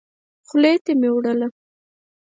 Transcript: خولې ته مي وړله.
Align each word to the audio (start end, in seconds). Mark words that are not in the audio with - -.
خولې 0.47 0.73
ته 0.85 0.91
مي 0.99 1.09
وړله. 1.13 1.47